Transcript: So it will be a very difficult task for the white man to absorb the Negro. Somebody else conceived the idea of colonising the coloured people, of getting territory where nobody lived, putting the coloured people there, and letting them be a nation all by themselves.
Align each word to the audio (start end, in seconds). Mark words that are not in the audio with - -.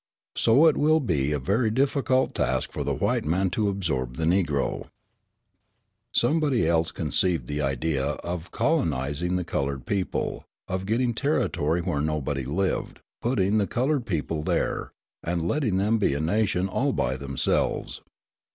So 0.35 0.65
it 0.65 0.77
will 0.77 0.99
be 0.99 1.31
a 1.31 1.37
very 1.37 1.69
difficult 1.69 2.33
task 2.33 2.71
for 2.71 2.83
the 2.83 2.91
white 2.95 3.23
man 3.23 3.51
to 3.51 3.69
absorb 3.69 4.15
the 4.15 4.25
Negro. 4.25 4.89
Somebody 6.11 6.67
else 6.67 6.91
conceived 6.91 7.45
the 7.45 7.61
idea 7.61 8.13
of 8.23 8.49
colonising 8.49 9.35
the 9.35 9.43
coloured 9.43 9.85
people, 9.85 10.43
of 10.67 10.87
getting 10.87 11.13
territory 11.13 11.81
where 11.83 12.01
nobody 12.01 12.45
lived, 12.45 12.99
putting 13.21 13.59
the 13.59 13.67
coloured 13.67 14.07
people 14.07 14.41
there, 14.41 14.91
and 15.23 15.47
letting 15.47 15.77
them 15.77 15.99
be 15.99 16.15
a 16.15 16.19
nation 16.19 16.67
all 16.67 16.93
by 16.93 17.15
themselves. 17.15 18.01